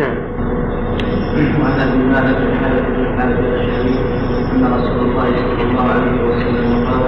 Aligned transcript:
نعم. 0.00 0.16
وعن 1.60 1.80
ابي 1.80 1.98
مالك 2.12 2.36
الحارث 2.36 2.86
بن 2.96 3.18
حارث 3.18 3.38
الاشعري 3.38 3.94
أن 4.52 4.62
رسول 4.76 5.00
الله 5.06 5.28
صلى 5.36 5.62
الله 5.70 5.86
عليه 5.94 6.16
وسلم 6.28 6.68
قال 6.86 7.02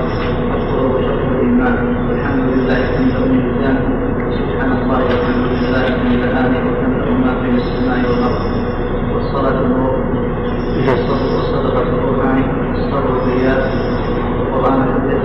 الطهور 0.56 1.02
شطر 1.02 1.28
الإيمان. 1.34 1.76
والحمد 2.08 2.44
لله 2.54 2.78
تملا 2.94 3.18
الميزان 3.24 3.76
سبحان 4.38 4.70
الله 4.72 5.00
والحمد 5.08 5.44
لله 5.62 5.84
تملا 5.88 6.42
وتملا 6.66 7.10
ما 7.24 7.32
بين 7.42 7.54
السماء 7.54 7.98
والأرض. 8.10 8.42
والصلاة 9.14 9.58
نور 9.68 9.92
والصدقه 10.88 11.84
قربان 12.02 12.38
والصبر 12.68 13.12
ضياء 13.26 13.60
والقران 14.38 14.80
حجه 14.92 15.22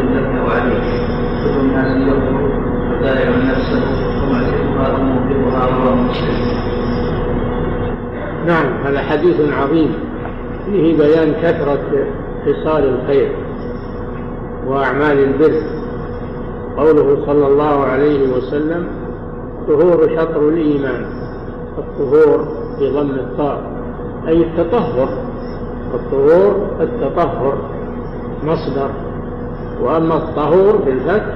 نعم 8.47 8.73
هذا 8.85 8.99
حديث 8.99 9.53
عظيم. 9.53 9.93
فيه 10.65 10.97
بيان 10.97 11.33
كثرة 11.33 12.07
خصال 12.45 12.83
الخير 12.83 13.31
وأعمال 14.67 15.19
البر. 15.19 15.61
قوله 16.77 17.25
صلى 17.25 17.47
الله 17.47 17.83
عليه 17.83 18.33
وسلم 18.33 18.87
طهور 19.67 20.09
شطر 20.15 20.49
الإيمان 20.49 21.05
الطهور 21.77 22.47
بضم 22.79 23.09
الطاء 23.09 23.61
أي 24.27 24.41
التطهر. 24.41 25.09
الطهور 25.93 26.67
التطهر 26.81 27.57
مصدر. 28.43 28.89
وأما 29.81 30.17
الطهور 30.17 30.75
بالفتح 30.85 31.35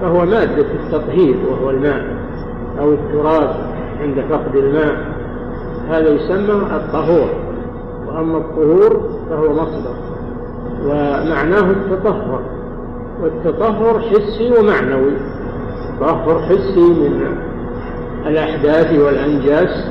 فهو 0.00 0.24
مادة 0.24 0.66
التطهير 0.84 1.36
وهو 1.50 1.70
الماء 1.70 2.04
أو 2.80 2.92
التراب 2.92 3.56
عند 4.00 4.24
فقد 4.30 4.56
الماء. 4.56 5.13
هذا 5.88 6.08
يسمى 6.08 6.54
الطهور 6.76 7.28
وأما 8.06 8.38
الطهور 8.38 9.08
فهو 9.30 9.52
مصدر 9.52 9.94
ومعناه 10.84 11.70
التطهر 11.70 12.40
والتطهر 13.22 14.00
حسي 14.00 14.52
ومعنوي 14.58 15.12
تطهر 16.00 16.42
حسي 16.42 16.80
من 16.80 17.36
الأحداث 18.26 18.92
والأنجاس 18.98 19.88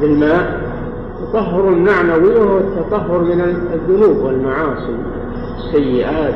بالماء 0.00 0.60
تطهر 1.22 1.70
معنوي 1.70 2.36
وهو 2.36 2.58
التطهر 2.58 3.18
من 3.18 3.40
الذنوب 3.74 4.16
والمعاصي 4.16 4.96
السيئات 5.58 6.34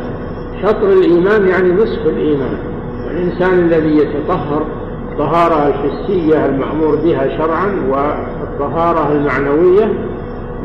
شطر 0.63 0.93
الإيمان 0.93 1.49
يعني 1.49 1.73
نصف 1.73 2.07
الإيمان 2.07 2.59
والإنسان 3.07 3.59
الذي 3.59 3.97
يتطهر 3.97 4.67
الطهارة 5.13 5.69
الحسية 5.69 6.47
المأمور 6.47 6.97
بها 6.97 7.39
شرعا 7.39 7.87
والطهارة 8.61 9.13
المعنوية 9.13 9.85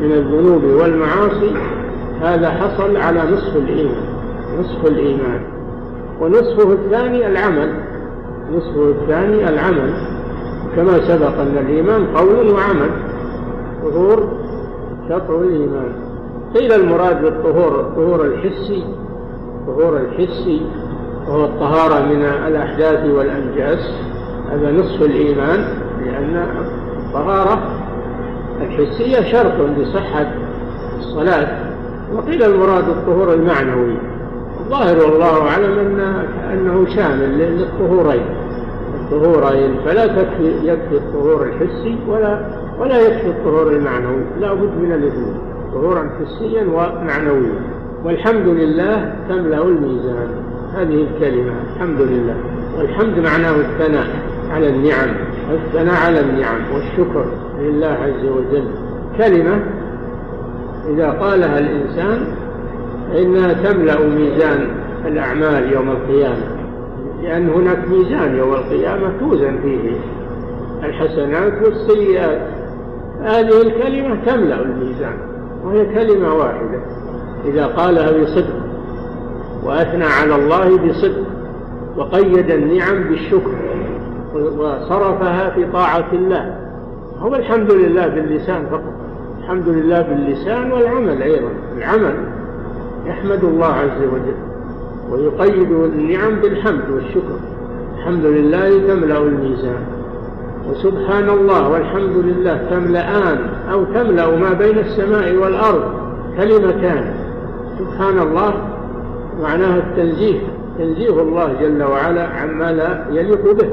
من 0.00 0.12
الذنوب 0.12 0.64
والمعاصي 0.64 1.52
هذا 2.20 2.50
حصل 2.50 2.96
على 2.96 3.22
نصف 3.32 3.56
الإيمان 3.56 4.04
نصف 4.60 4.86
الإيمان. 4.86 5.40
ونصفه 6.20 6.72
الثاني 6.72 7.26
العمل 7.26 7.74
نصفه 8.52 8.88
الثاني 8.88 9.48
العمل. 9.48 9.92
كما 10.76 11.00
سبق 11.08 11.40
أن 11.40 11.58
الإيمان 11.58 12.06
قول 12.06 12.50
وعمل 12.50 12.90
طهور 13.82 14.28
شطر 15.08 15.40
الإيمان. 15.40 15.92
قيل 16.54 16.72
المراد 16.72 17.22
بالطهور 17.22 17.80
الطهور 17.80 18.24
الحسي 18.26 18.84
الطهور 19.60 19.96
الحسي 19.96 20.62
وهو 21.28 21.44
الطهارة 21.44 22.06
من 22.06 22.22
الأحداث 22.22 23.10
والأنجاس. 23.10 23.92
هذا 24.50 24.72
نصف 24.72 25.02
الإيمان 25.02 25.64
لأن 26.04 26.46
الطهارة 27.06 27.81
الحسية 28.62 29.32
شرط 29.32 29.78
لصحة 29.78 30.34
الصلاة. 30.98 31.72
وقيل 32.14 32.42
المراد 32.42 32.88
الطهور 32.88 33.34
المعنوي. 33.34 33.96
الظاهر 34.60 34.96
والله 34.96 35.48
أعلم 35.48 35.78
أن 35.78 36.00
أنه 36.52 36.86
شامل 36.96 37.38
للطهورين. 37.38 38.24
الطهورين 38.94 39.76
فلا 39.84 40.06
تكفي 40.06 40.52
يكفي 40.62 40.94
الطهور 40.94 41.42
الحسي 41.42 41.98
ولا 42.08 42.40
ولا 42.78 43.00
يكفي 43.00 43.28
الطهور 43.28 43.70
المعنوي. 43.70 44.24
لا 44.40 44.54
بد 44.54 44.70
من 44.82 44.92
الاثنين 44.92 45.34
طهورا 45.72 46.10
حسيا 46.20 46.62
ومعنويا. 46.62 47.60
والحمد 48.04 48.46
لله 48.46 49.14
تملأ 49.28 49.62
الميزان. 49.62 50.28
هذه 50.74 51.06
الكلمة 51.06 51.52
الحمد 51.74 52.00
لله. 52.00 52.36
والحمد 52.78 53.18
معناه 53.18 53.56
الثناء 53.56 54.06
على 54.50 54.68
النعم. 54.68 55.08
الثناء 55.50 55.94
على 56.06 56.20
النعم 56.20 56.60
والشكر 56.74 57.24
لله 57.60 57.86
عز 57.88 58.24
وجل. 58.24 58.64
كلمة 59.18 59.60
إذا 60.88 61.10
قالها 61.10 61.58
الإنسان 61.58 62.26
فإنها 63.08 63.52
تملأ 63.52 64.00
ميزان 64.00 64.68
الأعمال 65.06 65.72
يوم 65.72 65.90
القيامة 65.90 66.62
لأن 67.22 67.48
هناك 67.48 67.78
ميزان 67.88 68.36
يوم 68.36 68.52
القيامة 68.52 69.12
توزن 69.20 69.58
فيه 69.62 69.90
الحسنات 70.82 71.52
والسيئات. 71.62 72.42
هذه 73.22 73.62
الكلمة 73.62 74.24
تملأ 74.26 74.62
الميزان 74.62 75.16
وهي 75.64 75.86
كلمة 75.94 76.34
واحدة. 76.34 76.82
إذا 77.44 77.66
قالها 77.66 78.22
بصدق 78.22 78.62
وأثنى 79.64 80.04
على 80.04 80.34
الله 80.34 80.76
بصدق 80.76 81.26
وقيد 81.96 82.50
النعم 82.50 83.02
بالشكر 83.02 83.61
وصرفها 84.34 85.50
في 85.50 85.66
طاعة 85.72 86.12
الله. 86.12 86.56
هو 87.20 87.34
الحمد 87.34 87.72
لله 87.72 88.08
باللسان 88.08 88.66
فقط. 88.70 88.92
الحمد 89.42 89.68
لله 89.68 90.02
باللسان 90.02 90.72
والعمل 90.72 91.22
أيضا. 91.22 91.48
العمل 91.76 92.14
يحمد 93.06 93.44
الله 93.44 93.66
عز 93.66 94.02
وجل 94.12 94.34
ويقيد 95.10 95.70
النعم 95.70 96.34
بالحمد 96.40 96.90
والشكر. 96.90 97.38
الحمد 97.98 98.24
لله 98.24 98.86
تملأ 98.88 99.18
الميزان 99.18 99.82
وسبحان 100.70 101.30
الله 101.30 101.68
والحمد 101.68 102.16
لله 102.16 102.66
تملأان 102.70 103.38
أو 103.72 103.84
تملأ 103.84 104.36
ما 104.36 104.52
بين 104.52 104.78
السماء 104.78 105.34
والأرض 105.34 105.84
كلمتان. 106.36 107.14
سبحان 107.78 108.18
الله 108.18 108.54
معناها 109.42 109.78
التنزيه. 109.78 110.40
تنزيه 110.78 111.22
الله 111.22 111.52
جل 111.60 111.82
وعلا 111.82 112.28
عما 112.28 112.72
لا 112.72 113.04
يليق 113.10 113.52
به. 113.52 113.70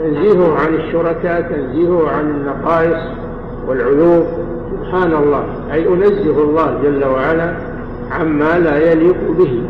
تنزيهه 0.00 0.58
عن 0.58 0.74
الشركاء 0.74 1.42
تنزيهه 1.42 2.10
عن 2.10 2.30
النقائص 2.30 3.02
والعيوب. 3.68 4.26
سبحان 4.70 5.12
الله. 5.12 5.44
أي 5.72 5.88
أنزه 5.88 6.42
الله 6.42 6.78
جل 6.82 7.04
وعلا 7.04 7.54
عما 8.10 8.58
لا 8.58 8.92
يليق 8.92 9.30
به. 9.38 9.62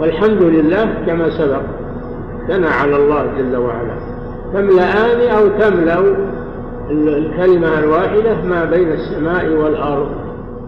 والحمد 0.00 0.42
لله 0.42 0.88
كما 1.06 1.30
سبق 1.30 1.62
ثنى 2.48 2.66
على 2.66 2.96
الله 2.96 3.26
جل 3.38 3.56
وعلا. 3.56 3.96
تملأان 4.52 5.36
أو 5.36 5.48
تملأ 5.48 6.16
الكلمة 6.90 7.78
الواحدة 7.78 8.36
ما 8.48 8.64
بين 8.64 8.92
السماء 8.92 9.48
والأرض. 9.48 10.08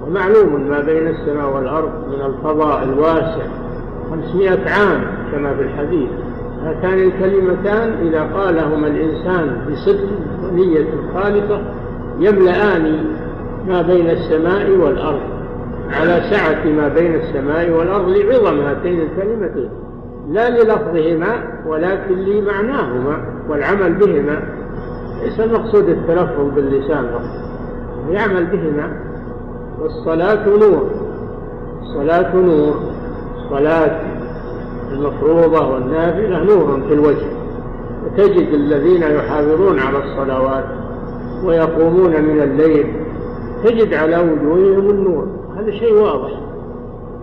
ومعلوم 0.06 0.68
ما 0.70 0.80
بين 0.80 1.06
السماء 1.06 1.56
والأرض 1.56 1.90
من 2.08 2.26
الفضاء 2.26 2.82
الواسع. 2.82 3.46
خمسمائة 4.10 4.70
عام 4.70 5.00
كما 5.32 5.54
في 5.54 5.62
الحديث. 5.62 6.08
هاتان 6.62 6.98
الكلمتان 6.98 8.06
إذا 8.08 8.22
قالهما 8.22 8.86
الإنسان 8.86 9.60
بصدق 9.70 10.08
ونية 10.44 10.86
خالصة 11.14 11.60
يملأان 12.18 13.04
ما 13.68 13.82
بين 13.82 14.10
السماء 14.10 14.70
والأرض 14.70 15.20
على 15.90 16.22
سعة 16.30 16.64
ما 16.66 16.88
بين 16.88 17.14
السماء 17.14 17.70
والأرض 17.70 18.08
لعظم 18.08 18.60
هاتين 18.60 19.00
الكلمتين 19.00 19.70
لا 20.28 20.50
للفظهما 20.50 21.60
ولكن 21.66 22.14
لمعناهما 22.14 23.18
والعمل 23.48 23.92
بهما. 23.94 24.42
ليس 25.22 25.40
المقصود 25.40 25.88
التلفظ 25.88 26.54
باللسان 26.54 27.06
يعمل 28.10 28.46
بهما. 28.46 28.92
والصلاة 29.80 30.48
نور 30.48 30.90
الصلاة 31.82 32.36
نور 32.36 32.74
صلاة 33.50 34.00
المفروضة 34.92 35.74
والنافلة 35.74 36.44
نور 36.44 36.80
في 36.88 36.94
الوجه. 36.94 37.26
وتجد 38.06 38.54
الذين 38.54 39.02
يحافظون 39.02 39.78
على 39.78 39.98
الصلوات 39.98 40.64
ويقومون 41.44 42.22
من 42.22 42.42
الليل 42.42 42.86
تجد 43.64 43.94
على 43.94 44.16
وجوههم 44.18 44.90
النور. 44.90 45.26
هذا 45.56 45.70
شيء 45.70 45.94
واضح. 45.94 46.30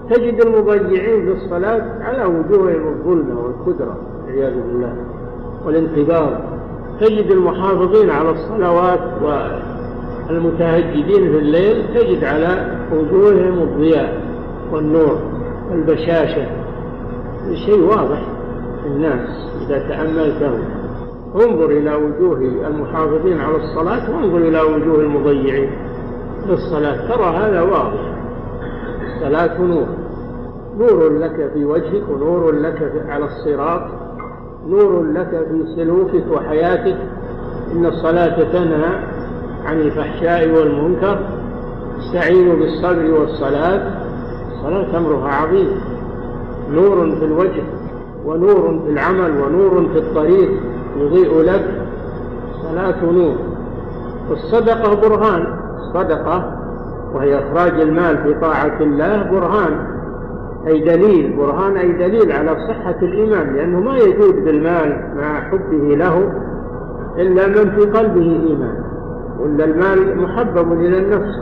تجد 0.09 0.45
المضيعين 0.45 1.25
في 1.25 1.31
الصلاة 1.31 1.83
على 2.01 2.25
وجوههم 2.25 2.88
الظلمة 2.88 3.39
والقدرة 3.39 3.97
والعياذ 4.25 4.53
بالله 4.53 4.94
والانتظار 5.65 6.41
تجد 7.01 7.31
المحافظين 7.31 8.09
على 8.09 8.29
الصلوات 8.29 9.00
والمتهجدين 10.29 11.31
في 11.31 11.38
الليل 11.38 11.85
تجد 11.95 12.23
على 12.23 12.77
وجوههم 12.94 13.59
الضياء 13.63 14.21
والنور 14.71 15.19
والبشاشة. 15.71 16.47
شيء 17.53 17.81
واضح 17.81 18.21
في 18.81 18.88
الناس 18.88 19.30
إذا 19.65 19.80
تأملته. 19.80 20.59
انظر 21.36 21.65
إلى 21.65 21.95
وجوه 21.95 22.38
المحافظين 22.68 23.42
على 23.42 23.56
الصلاة 23.56 24.15
وانظر 24.15 24.38
إلى 24.38 24.62
وجوه 24.62 25.00
المضيعين 25.00 25.69
للصلاة. 26.47 27.15
ترى 27.15 27.25
هذا 27.25 27.62
واضح. 27.62 28.15
الصلاة 29.15 29.62
نور. 29.62 29.86
نور 30.77 31.18
لك 31.18 31.51
في 31.53 31.65
وجهك 31.65 32.03
ونور 32.09 32.51
لك 32.51 32.92
على 33.09 33.25
الصراط. 33.25 33.81
نور 34.68 35.03
لك 35.03 35.30
في 35.30 35.75
سلوكك 35.75 36.24
وحياتك. 36.31 36.98
إن 37.71 37.86
الصلاة 37.86 38.44
تنهى 38.51 39.00
عن 39.65 39.80
الفحشاء 39.80 40.50
والمنكر. 40.50 41.19
استعينوا 42.00 42.56
بالصبر 42.56 43.19
والصلاة. 43.19 43.91
الصلاة 44.51 44.98
أمرها 44.98 45.27
عظيم. 45.27 45.94
نور 46.71 47.15
في 47.15 47.25
الوجه 47.25 47.63
ونور 48.25 48.79
في 48.85 48.91
العمل 48.91 49.41
ونور 49.41 49.89
في 49.94 50.00
الطريق 50.00 50.50
يضيء 51.00 51.41
لك 51.41 51.81
الصلاة 52.51 53.06
نور. 53.12 53.35
والصدقة 54.29 54.95
برهان. 54.95 55.47
الصدقة 55.77 56.57
وهي 57.13 57.39
إخراج 57.39 57.81
المال 57.81 58.17
في 58.17 58.33
طاعة 58.33 58.77
الله 58.81 59.31
برهان. 59.31 59.95
أي 60.67 60.79
دليل 60.79 61.38
برهان 61.38 61.77
أي 61.77 61.91
دليل 61.91 62.31
على 62.31 62.56
صحة 62.67 62.95
الإيمان 63.01 63.56
لأنه 63.56 63.79
ما 63.79 63.97
يجود 63.97 64.45
بالمال 64.45 65.13
مع 65.17 65.41
حبه 65.41 65.95
له 65.95 66.31
إلا 67.17 67.47
من 67.47 67.71
في 67.71 67.81
قلبه 67.81 68.47
إيمان. 68.47 68.83
ولا 69.39 69.65
المال 69.65 70.21
محبب 70.21 70.73
إلى 70.73 70.97
النفس 70.97 71.35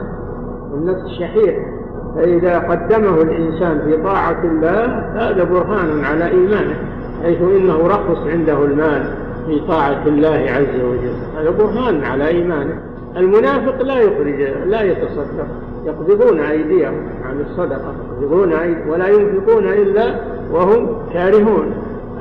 والنفس 0.71 1.07
شحيح. 1.19 1.82
فإذا 2.15 2.59
قدمه 2.59 3.21
الإنسان 3.21 3.81
في 3.85 4.03
طاعة 4.03 4.43
الله 4.43 4.85
هذا 5.15 5.43
برهان 5.43 6.05
على 6.05 6.27
إيمانه 6.27 6.75
حيث 7.23 7.41
إنه 7.41 7.87
رخص 7.87 8.27
عنده 8.27 8.65
المال 8.65 9.13
في 9.47 9.59
طاعة 9.67 10.03
الله 10.07 10.45
عز 10.49 10.81
وجل. 10.81 11.15
هذا 11.37 11.49
برهان 11.49 12.03
على 12.03 12.27
إيمانه. 12.27 12.79
المنافق 13.17 13.81
لا 13.81 13.99
يخرج 13.99 14.41
لا 14.65 14.81
يتصدق. 14.81 15.47
يقبضون 15.85 16.39
أيديهم 16.39 17.07
عن 17.25 17.45
الصدقة 17.49 17.93
يقبضون 18.21 18.53
ولا 18.89 19.07
ينفقون 19.07 19.67
إلا 19.67 20.15
وهم 20.51 20.97
كارهون. 21.13 21.73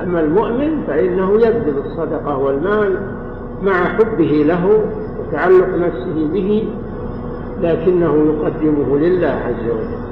أما 0.03 0.19
المؤمن 0.19 0.83
فإنه 0.87 1.33
يبذل 1.33 1.77
الصدقة 1.85 2.37
والمال 2.37 2.97
مع 3.63 3.73
حبه 3.73 4.43
له 4.47 4.83
وتعلق 5.19 5.67
نفسه 5.75 6.27
به 6.33 6.67
لكنه 7.63 8.15
يقدمه 8.15 8.97
لله 8.97 9.27
عز 9.27 9.69
وجل. 9.69 10.03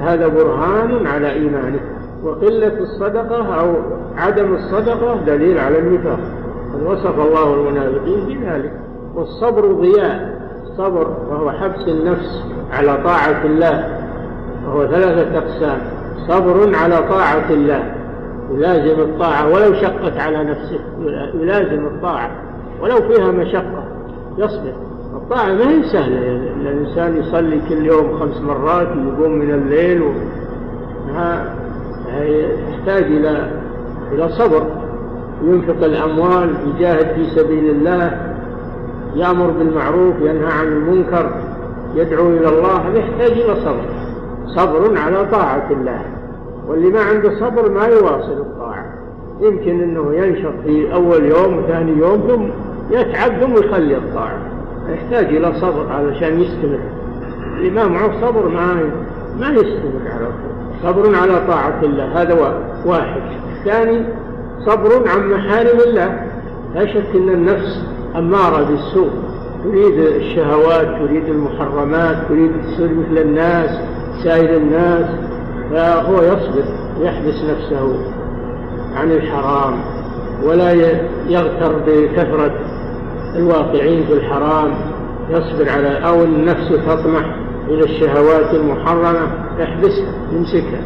هذا 0.00 0.28
برهان 0.28 1.06
على 1.06 1.32
إيمانه. 1.32 1.80
وقلة 2.22 2.78
الصدقة 2.80 3.60
أو 3.60 3.74
عدم 4.16 4.54
الصدقة 4.54 5.16
دليل 5.26 5.58
على 5.58 5.78
النفاق. 5.78 6.18
قد 6.74 6.82
وصف 6.86 7.20
الله 7.20 7.54
المنافقين 7.54 8.38
بذلك. 8.38 8.72
والصبر 9.14 9.72
ضياء. 9.72 10.44
الصبر 10.64 11.16
وهو 11.30 11.50
حبس 11.50 11.88
النفس 11.88 12.44
على 12.72 12.98
طاعة 13.04 13.44
الله. 13.44 14.06
وهو 14.66 14.86
ثلاثة 14.86 15.38
أقسام. 15.38 15.78
صبر 16.28 16.76
على 16.76 16.96
طاعة 16.96 17.50
الله. 17.50 17.94
يلازم 18.50 19.00
الطاعة 19.00 19.46
ولو 19.46 19.74
شقت 19.74 20.16
على 20.16 20.44
نفسه. 20.44 20.80
يلازم 21.34 21.86
الطاعة. 21.86 22.30
ولو 22.82 22.96
فيها 22.96 23.30
مشقة. 23.30 23.84
يصبر. 24.38 24.72
الطاعة 25.14 25.52
ما 25.52 25.70
هي 25.70 25.82
سهلة. 25.82 26.16
يعني 26.16 26.50
الإنسان 26.60 27.16
يصلي 27.16 27.60
كل 27.68 27.86
يوم 27.86 28.18
خمس 28.18 28.40
مرات 28.40 28.88
ويقوم 28.88 29.32
من 29.32 29.50
الليل 29.50 30.02
و... 30.02 30.12
تحتاج 32.70 33.04
إلى 33.04 33.50
إلى 34.12 34.28
صبر. 34.28 34.66
ينفق 35.42 35.84
الأموال 35.84 36.54
يجاهد 36.66 37.14
في 37.14 37.30
سبيل 37.30 37.70
الله 37.70 38.34
يأمر 39.14 39.50
بالمعروف 39.50 40.14
ينهى 40.20 40.52
عن 40.52 40.66
المنكر 40.66 41.30
يدعو 41.94 42.28
إلى 42.28 42.48
الله 42.48 42.94
يحتاج 42.94 43.32
إلى 43.32 43.56
صبر. 43.64 43.84
صبر 44.46 44.98
على 44.98 45.24
طاعة 45.24 45.70
الله. 45.70 46.00
واللي 46.68 46.90
ما 46.90 47.00
عنده 47.00 47.40
صبر 47.40 47.70
ما 47.70 47.86
يواصل 47.86 48.40
الطاعة. 48.40 48.84
يمكن 49.40 49.82
أنه 49.82 50.14
ينشط 50.14 50.52
في 50.64 50.94
أول 50.94 51.24
يوم 51.24 51.58
وثاني 51.58 51.98
يوم 51.98 52.20
ثم 52.28 52.44
يتعب 52.96 53.30
ثم 53.40 53.52
يخلي 53.52 53.96
الطاعة. 53.96 54.53
يحتاج 54.88 55.36
إلى 55.36 55.52
صبر 55.60 55.92
علشان 55.92 56.40
يستمر. 56.40 56.80
اللي 57.56 57.70
ما 57.70 57.88
معه 57.88 58.20
صبر 58.20 58.48
ما 58.48 58.90
ما 59.40 59.48
يستمر 59.48 60.02
على 60.14 60.28
صبر 60.82 61.16
على 61.16 61.46
طاعة 61.46 61.80
الله 61.82 62.22
هذا 62.22 62.62
واحد. 62.86 63.22
الثاني 63.56 64.04
صبر 64.66 65.08
عن 65.08 65.30
محارم 65.30 65.78
الله. 65.86 66.26
لا 66.74 66.86
شك 66.86 67.06
أن 67.14 67.28
النفس 67.28 67.82
أمارة 68.16 68.64
بالسوء. 68.64 69.10
تريد 69.64 69.98
الشهوات 69.98 70.86
تريد 70.86 71.24
المحرمات 71.24 72.16
تريد 72.28 72.50
تصير 72.62 72.88
مثل 72.88 73.18
الناس 73.22 73.70
سائر 74.24 74.56
الناس. 74.56 75.06
فهو 75.70 76.22
يصبر 76.22 76.64
يحبس 77.00 77.44
نفسه 77.44 77.96
عن 78.96 79.12
الحرام 79.12 79.74
ولا 80.44 80.72
يغتر 81.28 81.72
بكثرة 81.86 82.54
الواقعين 83.36 84.06
في 84.06 84.12
الحرام 84.12 84.74
يصبر 85.30 85.68
على 85.68 85.88
أو 85.88 86.24
النفس 86.24 86.68
تطمح 86.68 87.36
إلى 87.68 87.84
الشهوات 87.84 88.54
المحرمة 88.54 89.28
يحبسها 89.58 90.12
يمسكها. 90.32 90.80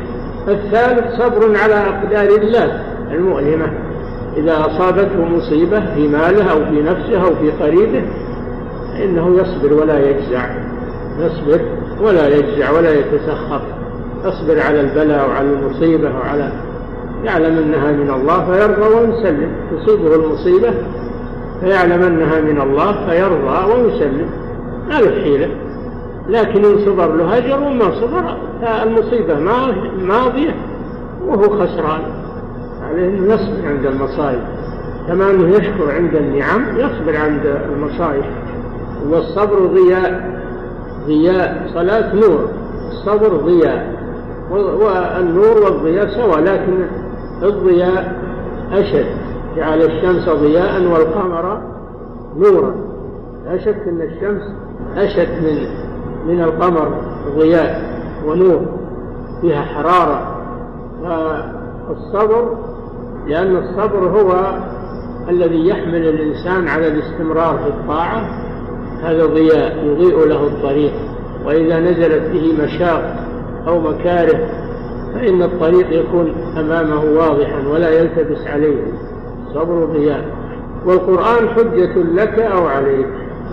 الثالث 0.49 1.23
صبر 1.23 1.59
على 1.59 1.75
أقدار 1.75 2.39
الله 2.39 2.83
المؤلمة. 3.11 3.73
إذا 4.37 4.61
أصابته 4.61 5.25
مصيبة 5.25 5.95
في 5.95 6.09
ماله 6.09 6.51
أو 6.51 6.65
في 6.65 6.83
نفسه 6.83 7.21
أو 7.21 7.35
في 7.35 7.51
قريبه 7.51 8.03
فإنه 8.93 9.41
يصبر 9.41 9.73
ولا 9.75 10.11
يجزع. 10.11 10.47
يصبر 11.19 11.61
ولا 12.01 12.29
يجزع 12.29 12.71
ولا 12.71 12.93
يتسخط 12.93 13.63
يصبر 14.25 14.61
على 14.61 14.81
البلاء 14.81 15.29
وعلى 15.29 15.49
المصيبة 15.49 16.11
وعلى 16.17 16.53
يعلم 17.25 17.59
أنها 17.59 17.93
من 17.93 18.11
الله 18.11 18.53
فيرضى 18.53 18.95
ويسلم. 18.95 19.51
تصيبه 19.77 20.15
المصيبة 20.15 20.75
فيعلم 21.61 22.03
أنها 22.03 22.41
من 22.41 22.61
الله 22.61 23.07
فيرضى 23.07 23.73
ويسلم. 23.73 24.31
ما 24.89 25.01
له 25.01 25.23
حيلة 25.23 25.49
لكن 26.29 26.65
إن 26.65 26.79
صبر 26.87 27.17
له 27.17 27.39
أجر 27.39 27.63
وما 27.63 27.91
صبر 28.01 28.37
فالمصيبة 28.63 29.39
ماضية 30.03 30.55
وهو 31.27 31.43
خسران. 31.43 32.01
عليه 32.89 33.35
يصبر 33.35 33.69
عند 33.69 33.87
المصائب. 33.87 34.41
كما 35.09 35.31
أنه 35.31 35.57
يشكر 35.57 35.91
عند 35.91 36.15
النعم 36.15 36.63
يصبر 36.77 37.17
عند 37.17 37.61
المصائب. 37.73 38.25
والصبر 39.11 39.67
ضياء. 39.67 40.41
ضياء 41.07 41.71
صلاة 41.75 42.15
نور. 42.15 42.49
الصبر 42.91 43.37
ضياء. 43.37 43.99
والنور 44.51 45.63
والضياء 45.65 46.09
سواء 46.09 46.41
لكن 46.41 46.85
الضياء 47.43 48.17
أشد. 48.73 49.07
جعل 49.57 49.83
الشمس 49.83 50.29
ضياء 50.29 50.83
والقمر 50.83 51.48
نورا. 52.37 52.75
لا 53.45 53.59
شك 53.59 53.89
أن 53.89 54.01
الشمس 54.01 54.43
أشد 54.97 55.29
من 55.45 55.69
من 56.27 56.43
القمر 56.43 56.95
ضياء 57.39 57.83
ونور 58.27 58.61
فيها 59.41 59.63
حرارة. 59.63 60.35
فالصبر 61.03 62.57
لأن 63.27 63.57
الصبر 63.57 63.99
هو 63.99 64.59
الذي 65.29 65.69
يحمل 65.69 66.09
الإنسان 66.09 66.69
على 66.69 66.89
الاستمرار 66.89 67.59
في 67.59 67.69
الطاعة. 67.69 68.23
هذا 69.03 69.27
ضياء 69.27 69.85
يضيء 69.85 70.27
له 70.27 70.47
الطريق. 70.47 70.93
وإذا 71.47 71.81
نزلت 71.81 72.31
به 72.33 72.65
مشاق 72.65 73.17
أو 73.67 73.81
مكاره 73.81 74.41
فإن 75.15 75.43
الطريق 75.43 76.01
يكون 76.01 76.35
أمامه 76.57 77.05
واضحا 77.05 77.69
ولا 77.69 77.91
يلتبس 77.91 78.47
عليه. 78.47 78.83
صبر 79.55 79.85
ضياء. 79.85 80.25
والقرآن 80.89 81.49
حجة 81.49 81.95
لك 82.15 82.39
أو 82.39 82.67
عليك. 82.67 83.07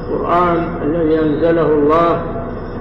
القرآن 0.10 0.66
الذي 0.82 1.20
أنزله 1.20 1.68
الله 1.74 2.22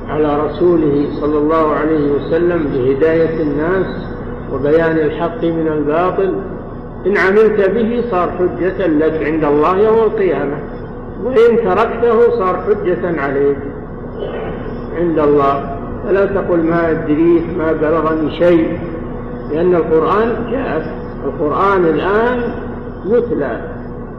على 0.09 0.41
رسوله 0.47 1.07
صلى 1.21 1.39
الله 1.39 1.75
عليه 1.75 2.13
وسلم 2.13 2.65
بهداية 2.75 3.43
الناس 3.43 3.87
وبيان 4.53 4.97
الحق 4.97 5.45
من 5.45 5.69
الباطل 5.69 6.35
إن 7.07 7.17
عملت 7.17 7.71
به 7.71 8.05
صار 8.11 8.31
حجة 8.31 8.87
لك 8.87 9.23
عند 9.27 9.45
الله 9.45 9.79
يوم 9.79 9.99
القيامة 9.99 10.59
وإن 11.25 11.57
تركته 11.65 12.39
صار 12.39 12.57
حجة 12.57 13.21
عليك 13.21 13.59
عند 14.97 15.19
الله. 15.19 15.79
فلا 16.05 16.27
تقل 16.27 16.59
ما 16.59 16.91
أدريت 16.91 17.45
ما 17.59 17.73
بلغني 17.73 18.39
شيء 18.39 18.79
لأن 19.53 19.75
القرآن 19.75 20.51
جاء 20.51 20.97
القرآن 21.25 21.85
الآن 21.85 22.43
يتلى. 23.07 23.74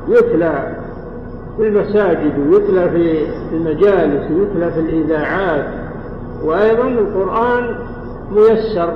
يتلى 0.08 0.76
في 1.58 1.68
المساجد 1.68 2.34
ويتلى 2.50 2.90
في 2.90 3.26
المجالس 3.56 4.32
ويتلى 4.32 4.72
في 4.72 4.80
الإذاعات. 4.80 5.66
وأيضا 6.44 6.88
القرآن 6.88 7.76
ميسر 8.32 8.94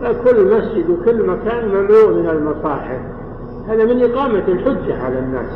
فكل 0.00 0.56
مسجد 0.56 0.90
وكل 0.90 1.26
مكان 1.26 1.68
مملوء 1.68 2.12
من 2.14 2.28
المصاحف. 2.28 3.00
هذا 3.68 3.84
من 3.84 4.02
إقامة 4.02 4.42
الحجة 4.48 5.02
على 5.04 5.18
الناس 5.18 5.50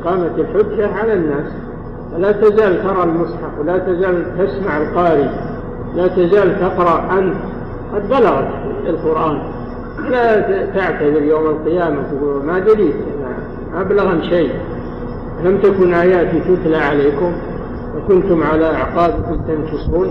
إقامة 0.00 0.30
الحجة 0.38 0.94
على 0.94 1.12
الناس. 1.12 1.52
ولا 2.14 2.32
تزال 2.32 2.82
ترى 2.82 3.02
المصحف 3.02 3.58
ولا 3.60 3.78
تزال 3.78 4.24
تسمع 4.38 4.78
القارئ 4.78 5.28
لا 5.94 6.06
تزال 6.06 6.60
تقرأ 6.60 7.18
أنت. 7.18 7.36
قد 7.94 8.08
بلغت 8.08 8.48
القرآن. 8.86 9.38
لا 10.10 10.40
تعتذر 10.66 11.22
يوم 11.22 11.46
القيامة 11.46 12.02
تقول 12.02 12.44
ما 12.44 12.58
دريت 12.58 12.94
أبلغا 13.76 14.20
شيء. 14.20 14.50
لم 15.44 15.58
تكن 15.58 15.94
آياتي 15.94 16.40
تتلى 16.40 16.76
عليكم 16.76 17.32
وكنتم 17.96 18.42
على 18.42 18.74
أعقابكم 18.74 19.40
تنكصون 19.48 20.10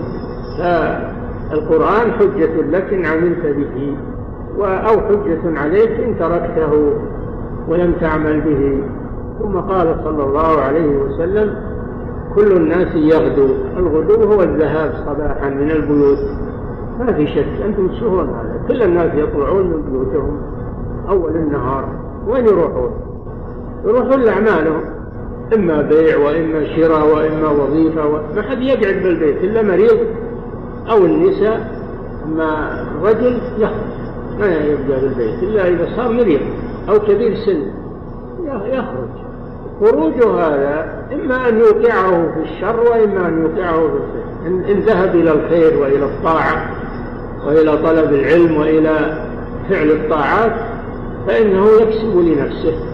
فالقرآن 0.60 2.12
حجة 2.12 2.62
لك 2.72 2.93
إن 2.93 3.05
عملت 3.05 3.45
به 3.45 3.98
أو 4.60 5.01
حجة 5.01 5.60
عليك 5.60 5.91
إن 5.91 6.19
تركته 6.19 6.93
ولم 7.67 7.93
تعمل 8.01 8.41
به. 8.41 8.84
ثم 9.39 9.60
قال 9.60 9.95
صلى 10.03 10.24
الله 10.24 10.62
عليه 10.62 10.98
وسلم 10.98 11.55
كل 12.36 12.51
الناس 12.51 12.95
يغدو 12.95 13.48
الغدو 13.77 14.24
هو 14.34 14.43
الذهاب 14.43 14.93
صباحا 15.05 15.50
من 15.50 15.72
البيوت. 15.72 16.19
ما 17.00 17.13
في 17.13 17.27
شك 17.27 17.62
أنتم 17.65 17.88
تشوفون 17.88 18.29
هذا. 18.29 18.62
كل 18.67 18.84
الناس 18.84 19.12
يطلعون 19.15 19.67
من 19.67 19.81
بيوتهم 19.91 20.38
أول 21.10 21.36
النهار 21.36 21.89
وين 22.27 22.45
يروحون؟ 22.45 22.91
يروحون 23.86 24.22
لأعمالهم 24.22 24.82
إما 25.54 25.82
بيع 25.82 26.18
وإما 26.18 26.75
شراء 26.75 27.08
وإما 27.15 27.50
وظيفة 27.50 28.08
و... 28.08 28.20
ما 28.36 28.42
حد 28.42 28.62
يقعد 28.62 28.96
بالبيت 29.04 29.44
إلا 29.44 29.62
مريض 29.62 29.98
أو 30.89 31.06
النساء. 31.06 31.75
أما 32.25 32.82
الرجل 32.92 33.38
يخرج 33.58 33.96
ما 34.39 34.46
يبقى 34.46 35.01
بالبيت 35.01 35.44
إلا 35.44 35.68
إذا 35.68 35.88
صار 35.96 36.12
مريض 36.12 36.39
أو 36.89 37.00
كبير 37.00 37.36
سن. 37.36 37.62
يخرج. 38.65 39.10
خروجه 39.80 40.34
هذا 40.34 41.06
إما 41.13 41.50
أن 41.50 41.60
يوقعه 41.60 42.32
في 42.34 42.39
الشر 42.51 42.80
وإما 42.80 43.27
أن 43.27 43.42
يوقعه 43.42 43.88
في 43.88 43.94
الخير. 43.94 44.72
إن 44.72 44.80
ذهب 44.80 45.15
إلى 45.15 45.32
الخير 45.32 45.82
وإلى 45.82 46.06
الطاعة 46.06 46.72
وإلى 47.48 47.77
طلب 47.77 48.13
العلم 48.13 48.58
وإلى 48.58 49.25
فعل 49.70 49.92
الطاعات 49.92 50.51
فإنه 51.27 51.65
يكسب 51.82 52.18
لنفسه. 52.18 52.85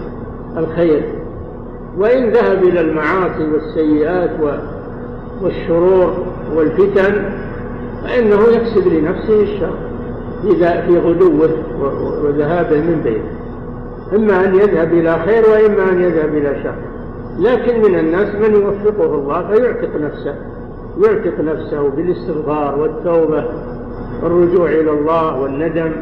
الخير. 0.56 1.02
وإن 1.98 2.30
ذهب 2.30 2.62
إلى 2.64 2.80
المعاصي 2.80 3.50
والسيئات 3.52 4.30
والشرور 5.42 6.26
والفتن 6.56 7.14
فإنه 8.04 8.40
يكسب 8.48 8.88
لنفسه 8.88 9.42
الشر 9.42 9.74
إذا 10.44 10.80
في 10.80 10.98
غدوه 10.98 11.50
وذهابه 12.24 12.76
من 12.80 13.00
بيته. 13.04 13.42
إما 14.16 14.44
أن 14.44 14.54
يذهب 14.54 14.92
إلى 14.92 15.18
خير 15.18 15.50
وإما 15.50 15.92
أن 15.92 16.00
يذهب 16.02 16.34
إلى 16.34 16.62
شر. 16.62 16.74
لكن 17.38 17.82
من 17.82 17.98
الناس 17.98 18.34
من 18.34 18.54
يوفقه 18.54 19.14
الله 19.14 19.46
فيعتق 19.46 19.96
نفسه 19.96 20.34
يعتق 21.04 21.40
نفسه 21.40 21.88
بالاستغفار 21.88 22.78
والتوبة 22.78 23.44
والرجوع 24.22 24.70
إلى 24.70 24.90
الله 24.90 25.40
والندم. 25.40 25.92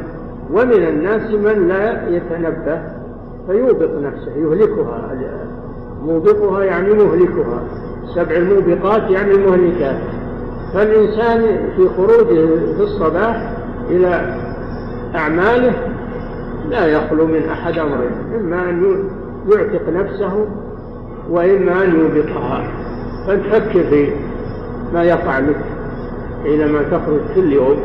ومن 0.53 0.83
الناس 0.89 1.31
من 1.31 1.69
لا 1.69 2.09
يتنبه 2.09 3.00
فيوبق 3.51 3.91
نفسه 3.99 4.33
يهلكها 4.37 5.17
موبقها 6.07 6.65
يعني 6.65 6.95
مهلكها. 6.95 7.63
سبع 8.15 8.37
الموبقات 8.37 9.11
يعني 9.11 9.31
المهلكات. 9.31 9.97
فالإنسان 10.75 11.69
في 11.77 11.89
خروجه 11.97 12.47
في 12.77 12.83
الصباح 12.83 13.53
إلى 13.91 14.35
أعماله 15.15 15.73
لا 16.69 16.87
يخلو 16.87 17.27
من 17.27 17.49
أحد 17.53 17.79
أمرين 17.79 18.11
إما 18.41 18.71
أن 18.71 19.05
يعتق 19.53 19.89
نفسه 19.89 20.47
وإما 21.31 21.85
أن 21.85 22.01
يوبقها. 22.01 22.73
فتفكر 23.27 23.83
في 23.83 24.13
ما 24.95 25.05
يقع 25.05 25.39
لك 25.39 25.61
حينما 26.45 26.83
تخرج 26.83 27.21
كل 27.35 27.53
يوم 27.53 27.77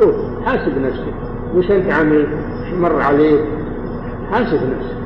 شوف 0.00 0.14
حاسب 0.44 0.72
نفسك. 0.78 1.14
وش 1.56 1.70
أنت 1.70 1.92
عملت 1.92 2.28
مر 2.80 3.00
عليك. 3.00 3.40
حاسب 4.32 4.54
نفسك 4.54 4.96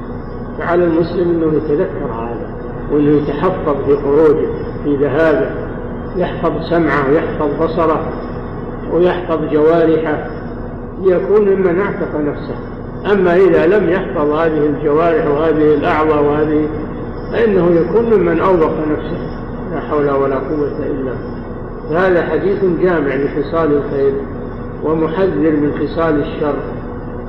فعلى 0.59 0.85
المسلم 0.85 1.31
أنه 1.31 1.57
يتذكر 1.57 2.13
هذا 2.13 2.57
وأنه 2.93 3.11
يتحفظ 3.11 3.77
في 3.87 3.97
خروجه 3.97 4.49
في 4.85 4.97
ذهابه 4.97 5.51
يحفظ 6.17 6.53
سمعه 6.71 7.11
ويحفظ 7.11 7.63
بصره 7.63 8.13
ويحفظ 8.93 9.39
جوارحه 9.53 10.27
ليكون 11.03 11.49
ممن 11.49 11.81
اعتق 11.81 12.21
نفسه. 12.21 12.55
أما 13.13 13.37
إذا 13.37 13.67
لم 13.67 13.91
يحفظ 13.91 14.31
هذه 14.31 14.67
الجوارح 14.67 15.27
وهذه 15.27 15.75
الأعضاء 15.75 16.23
وهذه 16.23 16.69
فإنه 17.33 17.71
يكون 17.71 18.05
ممن 18.05 18.41
أوبق 18.41 18.73
نفسه. 18.91 19.19
لا 19.75 19.81
حول 19.81 20.11
ولا 20.11 20.37
قوة 20.37 20.79
إلا 20.79 21.13
هذا 21.91 22.23
حديث 22.23 22.65
جامع 22.83 23.15
لخصال 23.15 23.73
الخير 23.73 24.13
ومحذر 24.85 25.51
من 25.51 25.73
خصال 25.81 26.21
الشر. 26.21 26.55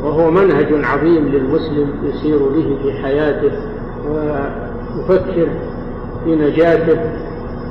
وهو 0.04 0.32
منهج 0.32 0.68
عظيم 0.86 1.28
للمسلم 1.28 1.90
يسير 2.04 2.38
به 2.38 2.78
في 2.84 2.92
حياته 3.04 3.52
ويفكر 4.10 5.48
في 6.24 6.36
نجاته. 6.36 7.00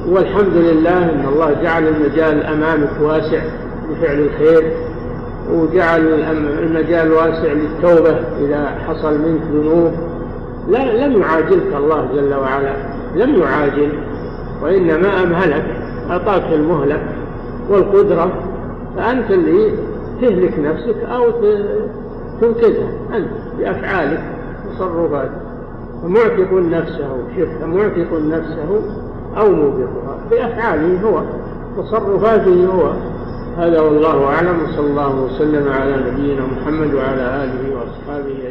والحمد 0.08 0.56
لله 0.56 0.98
إن 0.98 1.24
الله 1.28 1.52
جعل 1.62 1.88
المجال 1.88 2.42
أمامك 2.42 2.90
واسع 3.00 3.42
لفعل 3.90 4.18
الخير 4.18 4.72
وجعل 5.52 6.00
المجال 6.62 7.12
واسع 7.12 7.52
للتوبة 7.52 8.18
إذا 8.40 8.78
حصل 8.88 9.18
منك 9.18 9.42
ذنوب. 9.52 9.92
لا 10.68 11.06
لم 11.06 11.20
يعاجلك 11.20 11.76
الله 11.76 12.08
جل 12.14 12.34
وعلا 12.34 12.72
لم 13.16 13.42
يعاجل 13.42 13.92
وإنما 14.62 15.22
أمهلك 15.22 15.64
أعطاك 16.10 16.52
المهلة 16.52 17.02
والقدرة 17.70 18.32
فأنت 18.96 19.30
اللي 19.30 19.72
تهلك 20.20 20.58
نفسك 20.58 20.96
أو 21.04 21.30
تنقذها 22.40 22.88
أنت 23.16 23.28
بأفعالك 23.58 24.20
وتصرفاتك. 24.66 25.30
فمعتق 26.02 26.52
نفسه 26.52 27.08
شوف 27.36 27.48
معتق 27.62 28.12
نفسه 28.12 28.80
أو 29.36 29.52
موبقها 29.52 30.18
بأفعاله 30.30 31.00
هو 31.02 31.22
تصرفاته 31.82 32.66
هو. 32.66 32.92
هذا 33.56 33.80
والله 33.80 34.24
أعلم 34.24 34.62
وصلى 34.64 34.86
الله 34.86 35.22
وسلم 35.22 35.72
على 35.72 35.96
نبينا 35.96 36.42
محمد 36.46 36.94
وعلى 36.94 37.44
آله 37.44 37.76
وأصحابه 37.76 38.45